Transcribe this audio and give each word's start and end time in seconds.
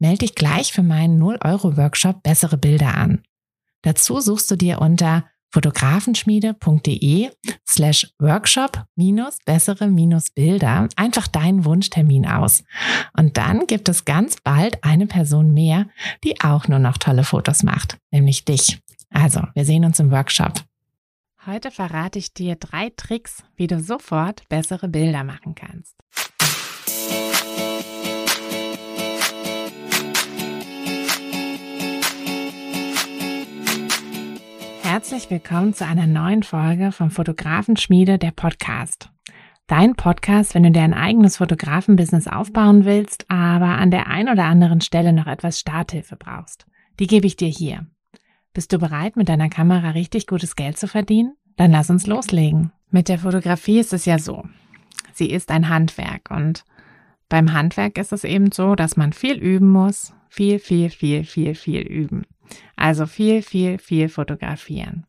Melde 0.00 0.18
dich 0.18 0.34
gleich 0.34 0.72
für 0.72 0.82
meinen 0.82 1.22
0-Euro-Workshop 1.22 2.22
Bessere 2.22 2.56
Bilder 2.56 2.96
an. 2.96 3.22
Dazu 3.82 4.20
suchst 4.20 4.50
du 4.50 4.56
dir 4.56 4.80
unter 4.80 5.26
fotografenschmiede.de 5.52 7.30
slash 7.68 8.10
workshop 8.18 8.84
minus 8.96 9.38
bessere 9.44 9.88
minus 9.88 10.30
Bilder 10.30 10.88
einfach 10.96 11.26
deinen 11.26 11.64
Wunschtermin 11.64 12.26
aus. 12.26 12.64
Und 13.16 13.36
dann 13.36 13.66
gibt 13.66 13.88
es 13.88 14.04
ganz 14.04 14.36
bald 14.42 14.82
eine 14.82 15.06
Person 15.06 15.52
mehr, 15.52 15.86
die 16.24 16.40
auch 16.40 16.66
nur 16.68 16.78
noch 16.78 16.96
tolle 16.96 17.24
Fotos 17.24 17.62
macht, 17.62 17.98
nämlich 18.10 18.44
dich. 18.44 18.80
Also, 19.10 19.42
wir 19.54 19.64
sehen 19.64 19.84
uns 19.84 20.00
im 20.00 20.10
Workshop. 20.10 20.62
Heute 21.46 21.70
verrate 21.70 22.18
ich 22.18 22.32
dir 22.32 22.54
drei 22.54 22.90
Tricks, 22.96 23.42
wie 23.56 23.66
du 23.66 23.80
sofort 23.80 24.48
bessere 24.48 24.88
Bilder 24.88 25.24
machen 25.24 25.54
kannst. 25.54 25.96
Herzlich 34.92 35.30
willkommen 35.30 35.72
zu 35.72 35.86
einer 35.86 36.08
neuen 36.08 36.42
Folge 36.42 36.90
vom 36.90 37.12
Fotografenschmiede, 37.12 38.18
der 38.18 38.32
Podcast. 38.32 39.08
Dein 39.68 39.94
Podcast, 39.94 40.56
wenn 40.56 40.64
du 40.64 40.72
dir 40.72 40.82
ein 40.82 40.94
eigenes 40.94 41.36
Fotografenbusiness 41.36 42.26
aufbauen 42.26 42.84
willst, 42.84 43.24
aber 43.30 43.78
an 43.78 43.92
der 43.92 44.08
einen 44.08 44.28
oder 44.28 44.46
anderen 44.46 44.80
Stelle 44.80 45.12
noch 45.12 45.28
etwas 45.28 45.60
Starthilfe 45.60 46.16
brauchst. 46.16 46.66
Die 46.98 47.06
gebe 47.06 47.28
ich 47.28 47.36
dir 47.36 47.46
hier. 47.46 47.86
Bist 48.52 48.72
du 48.72 48.78
bereit, 48.78 49.14
mit 49.14 49.28
deiner 49.28 49.48
Kamera 49.48 49.90
richtig 49.90 50.26
gutes 50.26 50.56
Geld 50.56 50.76
zu 50.76 50.88
verdienen? 50.88 51.36
Dann 51.54 51.70
lass 51.70 51.88
uns 51.88 52.08
loslegen. 52.08 52.72
Mit 52.90 53.08
der 53.08 53.20
Fotografie 53.20 53.78
ist 53.78 53.92
es 53.92 54.06
ja 54.06 54.18
so. 54.18 54.42
Sie 55.12 55.30
ist 55.30 55.52
ein 55.52 55.68
Handwerk 55.68 56.32
und 56.32 56.64
beim 57.28 57.52
Handwerk 57.52 57.96
ist 57.96 58.12
es 58.12 58.24
eben 58.24 58.50
so, 58.50 58.74
dass 58.74 58.96
man 58.96 59.12
viel 59.12 59.36
üben 59.36 59.68
muss. 59.68 60.14
Viel, 60.28 60.58
viel, 60.58 60.90
viel, 60.90 61.22
viel, 61.22 61.54
viel 61.54 61.82
üben. 61.82 62.26
Also 62.80 63.06
viel, 63.06 63.42
viel, 63.42 63.78
viel 63.78 64.08
fotografieren. 64.08 65.06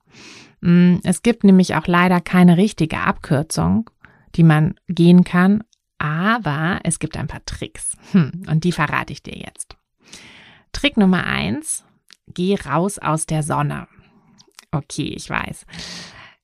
Mm, 0.60 0.98
es 1.04 1.24
gibt 1.24 1.44
nämlich 1.44 1.76
auch 1.76 1.88
leider 1.88 2.20
keine 2.20 2.58
richtige 2.58 3.00
Abkürzung, 3.00 3.90
die 4.36 4.44
man 4.44 4.76
gehen 4.88 5.24
kann, 5.24 5.64
aber 5.98 6.80
es 6.84 7.00
gibt 7.00 7.16
ein 7.16 7.28
paar 7.28 7.46
Tricks. 7.46 7.96
Hm, 8.12 8.44
und 8.50 8.64
die 8.66 8.72
verrate 8.72 9.14
ich 9.14 9.24
dir 9.24 9.38
jetzt. 9.38 9.78
Trick 10.74 10.98
Nummer 10.98 11.26
eins, 11.26 11.86
geh 12.28 12.56
raus 12.56 13.00
aus 13.00 13.26
der 13.26 13.42
Sonne. 13.42 13.88
Okay, 14.72 15.14
ich 15.16 15.30
weiß. 15.30 15.66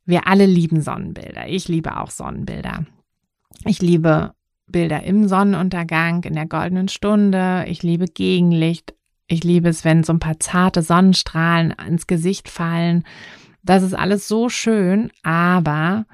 Wir 0.05 0.27
alle 0.27 0.45
lieben 0.45 0.81
Sonnenbilder. 0.81 1.47
Ich 1.47 1.67
liebe 1.67 1.97
auch 1.97 2.09
Sonnenbilder. 2.09 2.85
Ich 3.65 3.81
liebe 3.81 4.33
Bilder 4.67 5.03
im 5.03 5.27
Sonnenuntergang, 5.27 6.23
in 6.23 6.35
der 6.35 6.45
goldenen 6.45 6.87
Stunde. 6.87 7.65
Ich 7.67 7.83
liebe 7.83 8.05
Gegenlicht. 8.05 8.96
Ich 9.27 9.43
liebe 9.43 9.69
es, 9.69 9.83
wenn 9.83 10.03
so 10.03 10.13
ein 10.13 10.19
paar 10.19 10.39
zarte 10.39 10.81
Sonnenstrahlen 10.81 11.71
ins 11.85 12.07
Gesicht 12.07 12.49
fallen. 12.49 13.03
Das 13.61 13.83
ist 13.83 13.93
alles 13.93 14.27
so 14.27 14.47
schön, 14.47 15.11
aber 15.23 16.05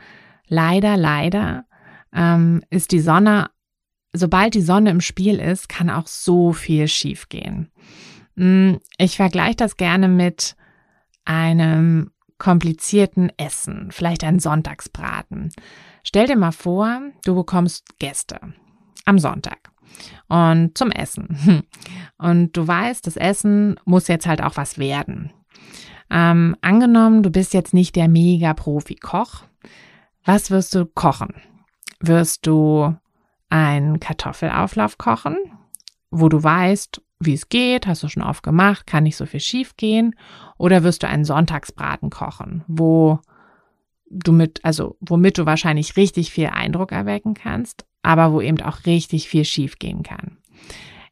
leider, 0.48 0.98
leider 0.98 1.66
ähm, 2.12 2.64
ist 2.72 2.92
die 2.92 3.00
Sonne, 3.00 3.52
sobald 4.14 4.56
die 4.56 4.62
Sonne 4.62 4.90
im 4.90 5.02
Spiel 5.02 5.40
ist, 5.40 5.70
kann 5.70 5.92
auch 5.92 6.08
so 6.08 6.54
viel 6.54 6.88
schiefgehen. 6.88 7.72
Mm, 8.36 8.76
ich 8.98 9.18
vergleiche 9.18 9.58
das 9.58 9.78
gerne 9.78 10.08
mit 10.08 10.56
einem 11.24 12.12
komplizierten 12.40 13.32
Essen, 13.38 13.90
vielleicht 13.92 14.24
ein 14.24 14.40
Sonntagsbraten. 14.40 15.52
Stell 16.04 16.28
dir 16.28 16.36
mal 16.36 16.52
vor, 16.52 17.00
du 17.24 17.36
bekommst 17.36 18.00
Gäste 18.00 18.40
am 19.06 19.20
Sonntag 19.20 19.73
und 20.28 20.78
zum 20.78 20.92
Essen. 20.92 21.64
Und 22.18 22.56
du 22.56 22.66
weißt, 22.66 23.06
das 23.06 23.18
Essen 23.18 23.80
muss 23.86 24.08
jetzt 24.08 24.26
halt 24.26 24.42
auch 24.42 24.56
was 24.56 24.78
werden. 24.78 25.32
Ähm, 26.10 26.56
angenommen, 26.62 27.24
du 27.24 27.30
bist 27.30 27.54
jetzt 27.54 27.74
nicht 27.74 27.96
der 27.96 28.08
Mega-Profi-Koch. 28.08 29.44
Was 30.24 30.52
wirst 30.52 30.74
du 30.76 30.86
kochen? 30.86 31.34
Wirst 32.00 32.48
du 32.48 32.96
einen 33.50 34.00
Kartoffelauflauf 34.00 34.98
kochen, 34.98 35.38
wo 36.12 36.30
du 36.30 36.42
weißt, 36.42 37.02
wie 37.20 37.34
es 37.34 37.50
geht, 37.50 37.88
hast 37.88 38.04
du 38.04 38.10
schon 38.10 38.24
oft 38.24 38.44
gemacht, 38.44 38.88
kann 38.88 39.04
nicht 39.04 39.16
so 39.16 39.26
viel 39.26 39.40
schief 39.40 39.76
gehen? 39.78 40.16
Oder 40.58 40.84
wirst 40.84 41.04
du 41.04 41.08
einen 41.08 41.26
Sonntagsbraten 41.26 42.10
kochen, 42.10 42.64
wo 42.68 43.20
du 44.10 44.32
mit, 44.32 44.64
also 44.64 44.98
womit 45.00 45.38
du 45.38 45.46
wahrscheinlich 45.46 45.98
richtig 45.98 46.32
viel 46.32 46.48
Eindruck 46.48 46.92
erwecken 46.92 47.34
kannst, 47.34 47.86
aber 48.04 48.32
wo 48.32 48.42
eben 48.42 48.62
auch 48.62 48.86
richtig 48.86 49.28
viel 49.28 49.46
schief 49.46 49.80
gehen 49.80 50.04
kann. 50.04 50.38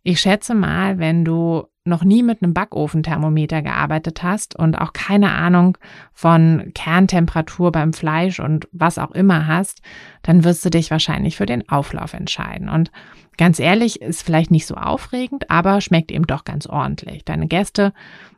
Ich 0.03 0.19
schätze 0.19 0.53
mal, 0.56 1.00
wenn 1.00 1.25
du 1.25 1.66
noch 1.84 2.03
nie 2.03 2.22
mit 2.22 2.44
einem 2.44 2.53
Backofenthermometer 2.53 3.62
gearbeitet 3.62 4.22
hast 4.22 4.56
und 4.56 4.75
auch 4.75 4.94
keine 4.94 5.31
Ahnung 5.31 5.78
von 6.13 6.72
Kerntemperatur 6.75 7.72
beim 7.72 7.94
Fleisch 7.94 8.40
und 8.40 8.68
was 8.72 9.00
auch 9.00 9.12
immer 9.12 9.47
hast, 9.47 9.81
dann 10.22 10.44
wirst 10.44 10.63
du 10.63 10.69
dich 10.69 10.91
wahrscheinlich 10.91 11.38
für 11.38 11.47
den 11.47 11.68
Auflauf 11.69 12.13
entscheiden. 12.13 12.69
Und 12.69 12.91
ganz 13.38 13.59
ehrlich, 13.59 14.02
ist 14.02 14.22
vielleicht 14.22 14.52
nicht 14.52 14.68
so 14.68 14.75
aufregend, 14.75 15.50
aber 15.50 15.81
schmeckt 15.81 16.12
eben 16.12 16.28
doch 16.28 16.46
ganz 16.46 16.68
ordentlich. 16.68 17.25
Deine 17.25 17.47
Gäste 17.47 17.94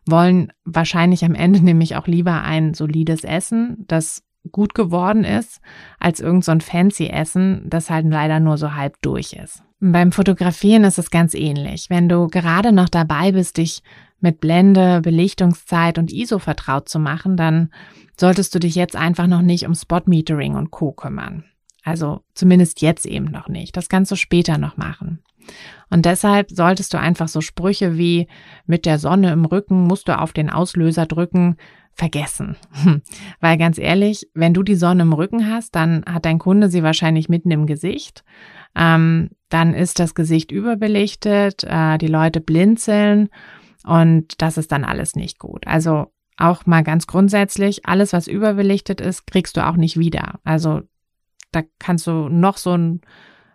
wollen 0.06 0.54
wahrscheinlich 0.64 1.26
am 1.26 1.36
Ende 1.36 1.60
nämlich 1.64 1.98
auch 1.98 2.08
lieber 2.08 2.44
ein 2.44 2.74
solides 2.74 3.26
Essen, 3.26 3.84
das 3.88 4.24
gut 4.52 4.76
geworden 4.76 5.24
ist, 5.24 5.62
als 6.00 6.20
irgend 6.20 6.44
so 6.44 6.58
fancy 6.60 7.08
Essen, 7.08 7.64
das 7.70 7.90
halt 7.90 8.06
leider 8.08 8.40
nur 8.40 8.58
so 8.58 8.74
halb 8.74 9.02
durch 9.02 9.34
ist. 9.34 9.64
Beim 9.80 10.12
Fotografieren 10.12 10.84
ist 10.84 10.98
es 10.98 11.12
ganz 11.12 11.34
ähnlich. 11.34 11.90
Wenn 11.90 12.08
du 12.08 12.28
gerade 12.28 12.72
noch 12.72 12.90
dabei 12.90 13.32
bist, 13.32 13.58
dich 13.58 13.84
mit 14.20 14.40
Blende, 14.40 15.02
Belichtungszeit 15.02 15.98
und 15.98 16.12
ISO 16.12 16.40
vertraut 16.40 16.88
zu 16.88 17.00
machen, 17.00 17.36
dann 17.36 17.70
solltest 18.18 18.56
du 18.56 18.60
dich 18.60 18.76
jetzt 18.76 18.96
einfach 18.96 19.28
noch 19.28 19.42
nicht 19.42 19.66
um 19.66 19.76
Spot 19.76 20.02
Metering 20.06 20.56
und 20.56 20.72
Co 20.72 20.94
kümmern. 20.94 21.44
Also 21.84 22.22
zumindest 22.34 22.82
jetzt 22.82 23.06
eben 23.06 23.26
noch 23.26 23.50
nicht. 23.50 23.76
Das 23.76 23.90
kannst 23.90 24.12
du 24.12 24.16
später 24.16 24.58
noch 24.58 24.78
machen. 24.78 25.20
Und 25.90 26.06
deshalb 26.06 26.50
solltest 26.50 26.94
du 26.94 27.00
einfach 27.00 27.28
so 27.28 27.42
Sprüche 27.42 27.98
wie 27.98 28.28
mit 28.66 28.86
der 28.86 28.98
Sonne 29.00 29.34
im 29.34 29.44
Rücken 29.44 29.84
musst 29.84 30.08
du 30.08 30.18
auf 30.18 30.32
den 30.32 30.50
Auslöser 30.50 31.06
drücken, 31.06 31.58
vergessen. 31.96 32.56
Weil 33.40 33.58
ganz 33.58 33.78
ehrlich, 33.78 34.28
wenn 34.34 34.54
du 34.54 34.64
die 34.64 34.76
Sonne 34.76 35.04
im 35.04 35.14
Rücken 35.14 35.50
hast, 35.50 35.76
dann 35.76 36.04
hat 36.08 36.26
dein 36.26 36.40
Kunde 36.40 36.70
sie 36.70 36.84
wahrscheinlich 36.84 37.30
mitten 37.30 37.52
im 37.52 37.66
Gesicht. 37.66 38.24
Ähm, 38.76 39.30
dann 39.50 39.74
ist 39.74 40.00
das 40.00 40.16
Gesicht 40.16 40.52
überbelichtet, 40.52 41.64
äh, 41.64 41.98
die 42.00 42.08
Leute 42.08 42.42
blinzeln 42.42 43.30
und 43.86 44.42
das 44.42 44.58
ist 44.58 44.72
dann 44.72 44.84
alles 44.84 45.16
nicht 45.16 45.38
gut. 45.38 45.68
Also 45.68 46.08
auch 46.38 46.66
mal 46.66 46.84
ganz 46.84 47.06
grundsätzlich, 47.06 47.86
alles, 47.86 48.14
was 48.14 48.28
überbelichtet 48.28 49.00
ist, 49.00 49.28
kriegst 49.28 49.56
du 49.58 49.66
auch 49.66 49.76
nicht 49.76 50.00
wieder. 50.00 50.40
Also 50.44 50.82
da 51.52 51.62
kannst 51.78 52.08
du 52.08 52.30
noch 52.30 52.58
so 52.58 52.76
ein 52.76 53.02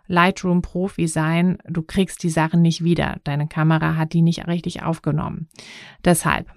Lightroom-Profi 0.07 1.07
sein, 1.07 1.57
du 1.67 1.81
kriegst 1.83 2.23
die 2.23 2.29
Sachen 2.29 2.61
nicht 2.61 2.83
wieder. 2.83 3.17
Deine 3.25 3.47
Kamera 3.47 3.95
hat 3.95 4.13
die 4.13 4.21
nicht 4.21 4.47
richtig 4.47 4.81
aufgenommen. 4.81 5.49
Deshalb 6.03 6.47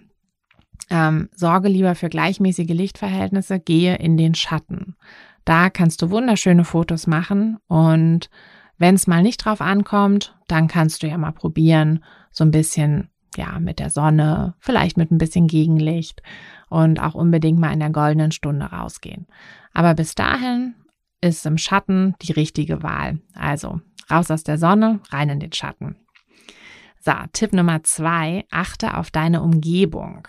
ähm, 0.92 1.30
sorge 1.34 1.68
lieber 1.68 1.94
für 1.94 2.08
gleichmäßige 2.08 2.68
Lichtverhältnisse, 2.68 3.58
gehe 3.58 3.96
in 3.96 4.16
den 4.16 4.34
Schatten. 4.34 4.94
Da 5.44 5.70
kannst 5.70 6.02
du 6.02 6.10
wunderschöne 6.10 6.64
Fotos 6.64 7.06
machen 7.06 7.56
und 7.66 8.28
wenn 8.78 8.94
es 8.94 9.06
mal 9.06 9.22
nicht 9.22 9.44
drauf 9.44 9.60
ankommt, 9.60 10.36
dann 10.48 10.68
kannst 10.68 11.02
du 11.02 11.08
ja 11.08 11.16
mal 11.16 11.32
probieren, 11.32 12.04
so 12.30 12.44
ein 12.44 12.50
bisschen, 12.50 13.08
ja, 13.36 13.58
mit 13.58 13.78
der 13.78 13.90
Sonne, 13.90 14.54
vielleicht 14.60 14.96
mit 14.96 15.10
ein 15.10 15.18
bisschen 15.18 15.46
Gegenlicht 15.46 16.22
und 16.68 17.00
auch 17.00 17.14
unbedingt 17.14 17.58
mal 17.58 17.72
in 17.72 17.80
der 17.80 17.90
goldenen 17.90 18.32
Stunde 18.32 18.66
rausgehen. 18.66 19.26
Aber 19.72 19.94
bis 19.94 20.14
dahin 20.14 20.74
ist 21.20 21.46
im 21.46 21.58
Schatten 21.58 22.14
die 22.22 22.32
richtige 22.32 22.82
Wahl. 22.82 23.20
Also 23.34 23.80
raus 24.10 24.30
aus 24.30 24.44
der 24.44 24.58
Sonne, 24.58 25.00
rein 25.10 25.30
in 25.30 25.40
den 25.40 25.52
Schatten. 25.52 25.96
So, 27.00 27.12
Tipp 27.32 27.52
Nummer 27.52 27.82
zwei, 27.82 28.44
achte 28.50 28.96
auf 28.96 29.10
deine 29.10 29.42
Umgebung. 29.42 30.28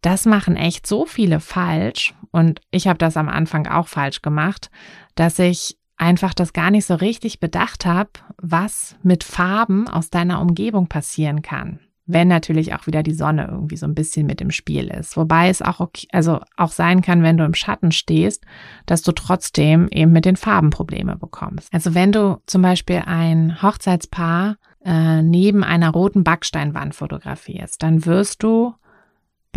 Das 0.00 0.26
machen 0.26 0.56
echt 0.56 0.86
so 0.86 1.06
viele 1.06 1.40
falsch 1.40 2.14
und 2.30 2.60
ich 2.70 2.86
habe 2.86 2.98
das 2.98 3.16
am 3.16 3.28
Anfang 3.28 3.66
auch 3.66 3.88
falsch 3.88 4.22
gemacht, 4.22 4.70
dass 5.16 5.38
ich 5.38 5.76
einfach 5.96 6.34
das 6.34 6.52
gar 6.52 6.70
nicht 6.70 6.86
so 6.86 6.94
richtig 6.94 7.40
bedacht 7.40 7.84
habe, 7.84 8.10
was 8.40 8.96
mit 9.02 9.24
Farben 9.24 9.88
aus 9.88 10.10
deiner 10.10 10.40
Umgebung 10.40 10.86
passieren 10.86 11.42
kann. 11.42 11.80
wenn 12.10 12.26
natürlich 12.26 12.74
auch 12.74 12.86
wieder 12.86 13.02
die 13.02 13.12
Sonne 13.12 13.46
irgendwie 13.50 13.76
so 13.76 13.86
ein 13.86 13.94
bisschen 13.94 14.26
mit 14.26 14.40
im 14.40 14.50
Spiel 14.50 14.88
ist. 14.88 15.16
Wobei 15.16 15.50
es 15.50 15.60
auch 15.60 15.78
okay, 15.78 16.08
also 16.10 16.40
auch 16.56 16.72
sein 16.72 17.02
kann, 17.02 17.22
wenn 17.22 17.36
du 17.36 17.44
im 17.44 17.52
Schatten 17.54 17.92
stehst, 17.92 18.44
dass 18.86 19.02
du 19.02 19.12
trotzdem 19.12 19.88
eben 19.90 20.10
mit 20.10 20.24
den 20.24 20.36
Farben 20.36 20.70
Probleme 20.70 21.16
bekommst. 21.16 21.72
Also 21.72 21.94
wenn 21.94 22.10
du 22.10 22.40
zum 22.46 22.62
Beispiel 22.62 23.02
ein 23.04 23.60
Hochzeitspaar 23.60 24.56
äh, 24.84 25.22
neben 25.22 25.62
einer 25.62 25.90
roten 25.90 26.24
Backsteinwand 26.24 26.94
fotografierst, 26.94 27.82
dann 27.82 28.06
wirst 28.06 28.42
du 28.42 28.72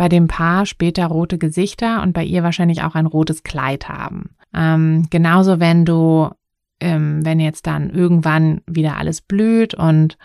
bei 0.02 0.08
dem 0.08 0.26
Paar 0.26 0.66
später 0.66 1.06
rote 1.06 1.38
Gesichter 1.38 2.02
und 2.02 2.12
bei 2.12 2.24
ihr 2.24 2.42
wahrscheinlich 2.42 2.82
auch 2.82 2.96
ein 2.96 3.06
rotes 3.06 3.44
Kleid 3.44 3.88
haben. 3.88 4.30
Ähm, 4.52 5.06
genauso 5.10 5.60
wenn 5.60 5.84
du, 5.84 6.28
ähm, 6.80 7.24
wenn 7.24 7.38
jetzt 7.38 7.68
dann 7.68 7.88
irgendwann 7.88 8.62
wieder 8.66 8.96
alles 8.96 9.20
blüht 9.20 9.74
und 9.74 10.18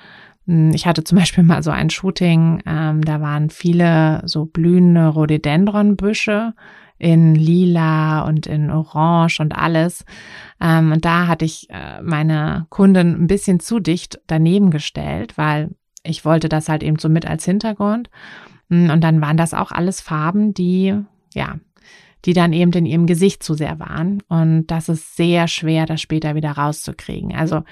hm, 0.48 0.72
ich 0.74 0.88
hatte 0.88 1.04
zum 1.04 1.20
Beispiel 1.20 1.44
mal 1.44 1.62
so 1.62 1.70
ein 1.70 1.92
Shooting, 1.92 2.64
ähm, 2.66 3.06
da 3.06 3.22
waren 3.22 3.52
viele 3.52 4.24
so 4.26 4.46
blühende 4.46 5.10
Rhododendronbüsche 5.10 6.56
in 6.98 7.36
lila 7.36 8.22
und 8.22 8.48
in 8.48 8.72
orange 8.72 9.40
und 9.42 9.56
alles. 9.56 10.06
Ähm, 10.60 10.92
und 10.92 11.06
da 11.06 11.28
hatte 11.28 11.46
ich 11.46 11.70
äh, 11.70 12.02
meine 12.02 12.66
Kundin 12.72 13.14
ein 13.14 13.28
bisschen 13.28 13.60
zu 13.60 13.80
dicht 13.80 14.20
daneben 14.26 14.72
gestellt, 14.72 15.38
weil 15.38 15.70
ich 16.02 16.26
wollte 16.26 16.50
das 16.50 16.68
halt 16.68 16.82
eben 16.82 16.98
so 16.98 17.10
mit 17.10 17.28
als 17.28 17.46
Hintergrund. 17.46 18.10
Hm, 18.70 18.90
und 18.90 19.02
dann 19.04 19.22
waren 19.22 19.38
das 19.38 19.54
auch 19.54 19.72
alles 19.72 20.02
Farben, 20.02 20.54
die, 20.54 20.96
ja, 21.34 21.60
die 22.26 22.34
dann 22.34 22.54
eben 22.54 22.72
in 22.74 22.86
ihrem 22.86 23.06
Gesicht 23.06 23.44
zu 23.44 23.54
sehr 23.54 23.80
waren. 23.80 24.22
Und 24.28 24.68
das 24.68 24.90
ist 24.90 25.16
sehr 25.16 25.48
schwer, 25.48 25.86
das 25.86 26.02
später 26.02 26.36
wieder 26.36 26.52
rauszukriegen. 26.52 27.36
Also 27.36 27.64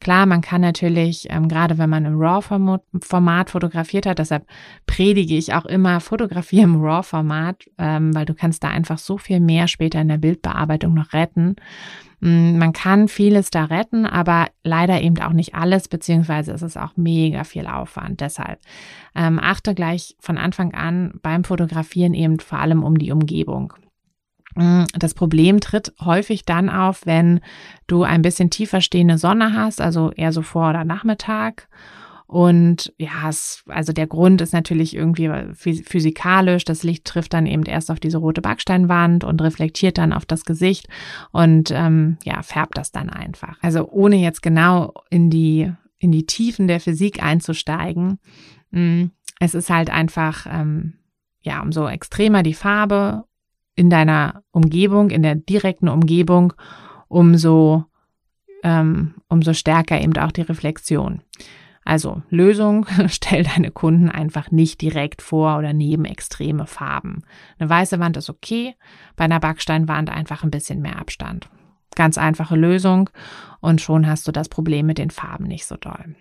klar, 0.00 0.26
man 0.26 0.40
kann 0.40 0.60
natürlich, 0.60 1.26
ähm, 1.30 1.48
gerade 1.48 1.78
wenn 1.78 1.90
man 1.90 2.04
im 2.04 2.20
RAW-Format 2.20 3.50
fotografiert 3.50 4.06
hat, 4.06 4.18
deshalb 4.18 4.46
predige 4.86 5.36
ich 5.36 5.54
auch 5.54 5.64
immer 5.64 6.00
Fotografie 6.00 6.60
im 6.60 6.80
RAW-Format, 6.80 7.64
ähm, 7.78 8.14
weil 8.14 8.26
du 8.26 8.34
kannst 8.34 8.62
da 8.62 8.68
einfach 8.68 8.98
so 8.98 9.18
viel 9.18 9.40
mehr 9.40 9.68
später 9.68 10.00
in 10.00 10.08
der 10.08 10.18
Bildbearbeitung 10.18 10.94
noch 10.94 11.12
retten. 11.12 11.56
Mm, 12.20 12.58
man 12.58 12.72
kann 12.72 13.08
vieles 13.08 13.50
da 13.50 13.64
retten, 13.64 14.06
aber 14.06 14.46
leider 14.62 15.00
eben 15.02 15.18
auch 15.20 15.32
nicht 15.32 15.54
alles, 15.54 15.88
beziehungsweise 15.88 16.52
ist 16.52 16.62
es 16.62 16.76
auch 16.76 16.96
mega 16.96 17.44
viel 17.44 17.66
Aufwand. 17.66 18.20
Deshalb 18.20 18.60
ähm, 19.14 19.38
achte 19.38 19.74
gleich 19.74 20.16
von 20.20 20.38
Anfang 20.38 20.72
an 20.74 21.14
beim 21.22 21.44
Fotografieren 21.44 22.14
eben 22.14 22.38
vor 22.40 22.60
allem 22.60 22.82
um 22.82 22.98
die 22.98 23.12
Umgebung. 23.12 23.74
Mm, 24.54 24.84
das 24.94 25.14
Problem 25.14 25.60
tritt 25.60 25.92
häufig 26.00 26.44
dann 26.44 26.70
auf, 26.70 27.06
wenn 27.06 27.40
du 27.86 28.02
ein 28.02 28.22
bisschen 28.22 28.50
tiefer 28.50 28.80
stehende 28.80 29.18
Sonne 29.18 29.54
hast, 29.54 29.80
also 29.80 30.10
eher 30.12 30.32
so 30.32 30.42
vor 30.42 30.70
oder 30.70 30.84
Nachmittag. 30.84 31.68
Und 32.26 32.92
ja, 32.96 33.28
es, 33.28 33.62
also 33.68 33.92
der 33.92 34.06
Grund 34.06 34.40
ist 34.40 34.52
natürlich 34.52 34.96
irgendwie 34.96 35.30
physikalisch. 35.54 36.64
Das 36.64 36.82
Licht 36.82 37.04
trifft 37.04 37.34
dann 37.34 37.46
eben 37.46 37.64
erst 37.64 37.90
auf 37.90 38.00
diese 38.00 38.18
rote 38.18 38.40
Backsteinwand 38.40 39.24
und 39.24 39.42
reflektiert 39.42 39.98
dann 39.98 40.12
auf 40.12 40.24
das 40.24 40.44
Gesicht 40.44 40.88
und 41.32 41.70
ähm, 41.70 42.16
ja, 42.24 42.42
färbt 42.42 42.78
das 42.78 42.92
dann 42.92 43.10
einfach. 43.10 43.58
Also 43.60 43.88
ohne 43.90 44.16
jetzt 44.16 44.42
genau 44.42 44.94
in 45.10 45.28
die, 45.28 45.70
in 45.98 46.12
die 46.12 46.26
Tiefen 46.26 46.66
der 46.66 46.80
Physik 46.80 47.22
einzusteigen. 47.22 48.18
Mm, 48.70 49.06
es 49.38 49.54
ist 49.54 49.68
halt 49.68 49.90
einfach, 49.90 50.46
ähm, 50.50 50.94
ja, 51.42 51.60
umso 51.60 51.86
extremer 51.86 52.42
die 52.42 52.54
Farbe, 52.54 53.24
in 53.74 53.90
deiner 53.90 54.42
Umgebung, 54.50 55.10
in 55.10 55.22
der 55.22 55.34
direkten 55.34 55.88
Umgebung, 55.88 56.52
umso, 57.08 57.84
ähm, 58.62 59.14
umso 59.28 59.52
stärker 59.52 60.00
eben 60.00 60.16
auch 60.16 60.32
die 60.32 60.42
Reflexion. 60.42 61.22
Also 61.84 62.22
Lösung, 62.30 62.86
stell 63.08 63.44
deine 63.44 63.70
Kunden 63.70 64.08
einfach 64.08 64.50
nicht 64.50 64.80
direkt 64.80 65.22
vor 65.22 65.58
oder 65.58 65.72
neben 65.72 66.04
extreme 66.04 66.66
Farben. 66.66 67.22
Eine 67.58 67.68
weiße 67.68 68.00
Wand 68.00 68.16
ist 68.16 68.30
okay, 68.30 68.74
bei 69.16 69.24
einer 69.24 69.40
Backsteinwand 69.40 70.10
einfach 70.10 70.44
ein 70.44 70.50
bisschen 70.50 70.80
mehr 70.80 70.98
Abstand. 70.98 71.48
Ganz 71.94 72.18
einfache 72.18 72.56
Lösung 72.56 73.10
und 73.60 73.80
schon 73.80 74.06
hast 74.06 74.26
du 74.26 74.32
das 74.32 74.48
Problem 74.48 74.86
mit 74.86 74.98
den 74.98 75.10
Farben 75.10 75.44
nicht 75.44 75.66
so 75.66 75.76
doll. 75.76 76.16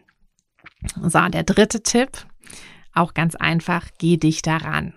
So, 1.01 1.27
der 1.29 1.43
dritte 1.43 1.81
Tipp, 1.81 2.25
auch 2.93 3.13
ganz 3.13 3.35
einfach, 3.35 3.87
geh 3.97 4.17
dich 4.17 4.41
daran. 4.41 4.93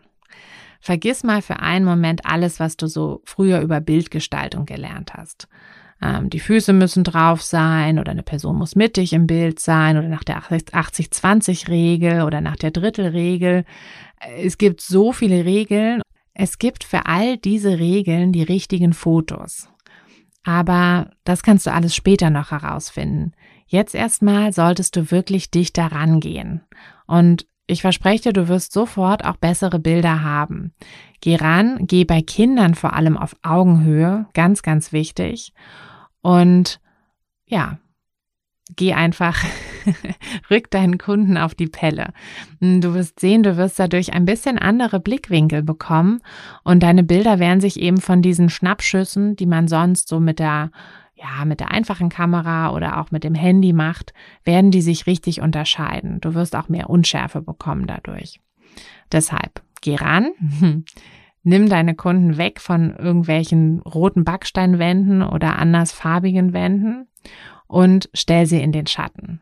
Vergiss 0.80 1.24
mal 1.24 1.42
für 1.42 1.60
einen 1.60 1.84
Moment 1.84 2.24
alles, 2.24 2.60
was 2.60 2.76
du 2.76 2.86
so 2.86 3.22
früher 3.24 3.60
über 3.60 3.80
Bildgestaltung 3.80 4.66
gelernt 4.66 5.14
hast. 5.14 5.48
Ähm, 6.02 6.30
die 6.30 6.40
Füße 6.40 6.72
müssen 6.72 7.04
drauf 7.04 7.42
sein 7.42 7.98
oder 7.98 8.12
eine 8.12 8.22
Person 8.22 8.56
muss 8.56 8.76
mittig 8.76 9.12
im 9.12 9.26
Bild 9.26 9.60
sein 9.60 9.96
oder 9.96 10.08
nach 10.08 10.24
der 10.24 10.42
80-20-Regel 10.42 12.22
oder 12.22 12.40
nach 12.40 12.56
der 12.56 12.70
Drittelregel. 12.70 13.64
Es 14.38 14.58
gibt 14.58 14.80
so 14.80 15.12
viele 15.12 15.44
Regeln. 15.44 16.02
Es 16.34 16.58
gibt 16.58 16.84
für 16.84 17.06
all 17.06 17.38
diese 17.38 17.78
Regeln 17.78 18.32
die 18.32 18.42
richtigen 18.42 18.92
Fotos. 18.92 19.68
Aber 20.44 21.10
das 21.24 21.42
kannst 21.42 21.66
du 21.66 21.72
alles 21.72 21.94
später 21.94 22.30
noch 22.30 22.50
herausfinden. 22.50 23.32
Jetzt 23.66 23.94
erstmal 23.94 24.52
solltest 24.52 24.94
du 24.94 25.10
wirklich 25.10 25.50
dicht 25.50 25.76
daran 25.76 26.20
gehen. 26.20 26.60
Und 27.06 27.46
ich 27.66 27.82
verspreche 27.82 28.24
dir, 28.24 28.32
du 28.32 28.48
wirst 28.48 28.72
sofort 28.72 29.24
auch 29.24 29.36
bessere 29.36 29.78
Bilder 29.78 30.22
haben. 30.22 30.72
Geh 31.20 31.36
ran, 31.36 31.78
geh 31.80 32.04
bei 32.04 32.22
Kindern 32.22 32.74
vor 32.74 32.94
allem 32.94 33.16
auf 33.16 33.36
Augenhöhe, 33.42 34.26
ganz, 34.34 34.62
ganz 34.62 34.92
wichtig. 34.92 35.52
Und 36.22 36.80
ja, 37.46 37.78
geh 38.74 38.92
einfach, 38.92 39.42
rück 40.50 40.70
deinen 40.70 40.98
Kunden 40.98 41.36
auf 41.36 41.54
die 41.54 41.66
Pelle. 41.66 42.12
Du 42.60 42.94
wirst 42.94 43.20
sehen, 43.20 43.42
du 43.42 43.56
wirst 43.56 43.78
dadurch 43.78 44.12
ein 44.12 44.24
bisschen 44.24 44.58
andere 44.58 45.00
Blickwinkel 45.00 45.62
bekommen 45.62 46.20
und 46.64 46.82
deine 46.82 47.02
Bilder 47.02 47.38
werden 47.38 47.60
sich 47.60 47.80
eben 47.80 48.00
von 48.00 48.22
diesen 48.22 48.48
Schnappschüssen, 48.48 49.36
die 49.36 49.46
man 49.46 49.68
sonst 49.68 50.08
so 50.08 50.20
mit 50.20 50.38
der 50.38 50.70
ja, 51.16 51.44
mit 51.44 51.60
der 51.60 51.70
einfachen 51.70 52.10
Kamera 52.10 52.72
oder 52.72 53.00
auch 53.00 53.10
mit 53.10 53.24
dem 53.24 53.34
Handy 53.34 53.72
macht, 53.72 54.12
werden 54.44 54.70
die 54.70 54.82
sich 54.82 55.06
richtig 55.06 55.40
unterscheiden. 55.40 56.20
Du 56.20 56.34
wirst 56.34 56.54
auch 56.54 56.68
mehr 56.68 56.90
Unschärfe 56.90 57.40
bekommen 57.40 57.86
dadurch. 57.86 58.40
Deshalb, 59.10 59.62
geh 59.80 59.96
ran, 59.96 60.32
nimm 61.42 61.68
deine 61.68 61.94
Kunden 61.94 62.36
weg 62.36 62.60
von 62.60 62.94
irgendwelchen 62.94 63.80
roten 63.80 64.24
Backsteinwänden 64.24 65.22
oder 65.22 65.58
andersfarbigen 65.58 66.52
Wänden 66.52 67.08
und 67.66 68.10
stell 68.12 68.46
sie 68.46 68.60
in 68.60 68.72
den 68.72 68.86
Schatten. 68.86 69.40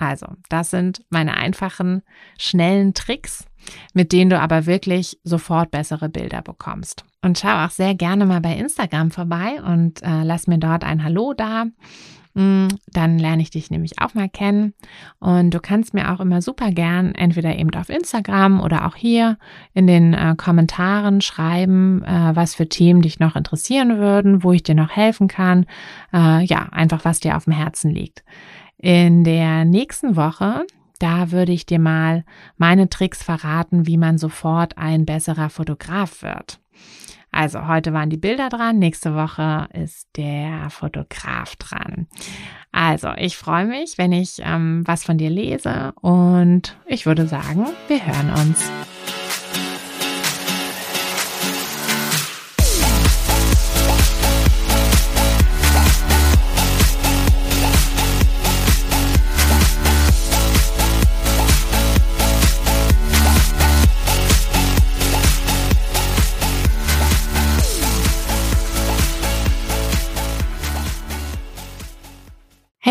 Also, 0.00 0.26
das 0.48 0.70
sind 0.70 1.02
meine 1.10 1.36
einfachen, 1.36 2.00
schnellen 2.38 2.94
Tricks, 2.94 3.44
mit 3.92 4.12
denen 4.12 4.30
du 4.30 4.40
aber 4.40 4.64
wirklich 4.64 5.20
sofort 5.24 5.70
bessere 5.70 6.08
Bilder 6.08 6.40
bekommst. 6.40 7.04
Und 7.20 7.38
schau 7.38 7.66
auch 7.66 7.70
sehr 7.70 7.94
gerne 7.94 8.24
mal 8.24 8.40
bei 8.40 8.56
Instagram 8.56 9.10
vorbei 9.10 9.62
und 9.62 10.02
äh, 10.02 10.22
lass 10.22 10.46
mir 10.46 10.56
dort 10.56 10.84
ein 10.84 11.04
Hallo 11.04 11.34
da. 11.34 11.66
Mm, 12.32 12.68
dann 12.86 13.18
lerne 13.18 13.42
ich 13.42 13.50
dich 13.50 13.70
nämlich 13.70 14.00
auch 14.00 14.14
mal 14.14 14.30
kennen. 14.30 14.72
Und 15.18 15.52
du 15.52 15.60
kannst 15.60 15.92
mir 15.92 16.10
auch 16.12 16.20
immer 16.20 16.40
super 16.40 16.70
gern 16.70 17.14
entweder 17.14 17.54
eben 17.56 17.74
auf 17.74 17.90
Instagram 17.90 18.62
oder 18.62 18.86
auch 18.86 18.94
hier 18.94 19.36
in 19.74 19.86
den 19.86 20.14
äh, 20.14 20.34
Kommentaren 20.34 21.20
schreiben, 21.20 22.02
äh, 22.04 22.34
was 22.34 22.54
für 22.54 22.68
Themen 22.68 23.02
dich 23.02 23.18
noch 23.18 23.36
interessieren 23.36 23.98
würden, 23.98 24.44
wo 24.44 24.52
ich 24.52 24.62
dir 24.62 24.76
noch 24.76 24.90
helfen 24.90 25.28
kann. 25.28 25.66
Äh, 26.14 26.44
ja, 26.44 26.68
einfach 26.70 27.04
was 27.04 27.20
dir 27.20 27.36
auf 27.36 27.44
dem 27.44 27.52
Herzen 27.52 27.90
liegt. 27.90 28.24
In 28.82 29.24
der 29.24 29.66
nächsten 29.66 30.16
Woche, 30.16 30.64
da 30.98 31.32
würde 31.32 31.52
ich 31.52 31.66
dir 31.66 31.78
mal 31.78 32.24
meine 32.56 32.88
Tricks 32.88 33.22
verraten, 33.22 33.86
wie 33.86 33.98
man 33.98 34.16
sofort 34.16 34.78
ein 34.78 35.04
besserer 35.04 35.50
Fotograf 35.50 36.22
wird. 36.22 36.60
Also 37.30 37.68
heute 37.68 37.92
waren 37.92 38.10
die 38.10 38.16
Bilder 38.16 38.48
dran, 38.48 38.78
nächste 38.78 39.14
Woche 39.14 39.68
ist 39.72 40.08
der 40.16 40.68
Fotograf 40.70 41.56
dran. 41.56 42.08
Also 42.72 43.10
ich 43.18 43.36
freue 43.36 43.66
mich, 43.66 43.98
wenn 43.98 44.12
ich 44.12 44.40
ähm, 44.42 44.82
was 44.86 45.04
von 45.04 45.18
dir 45.18 45.30
lese 45.30 45.92
und 46.00 46.76
ich 46.86 47.04
würde 47.04 47.26
sagen, 47.26 47.66
wir 47.86 48.04
hören 48.04 48.30
uns. 48.30 48.70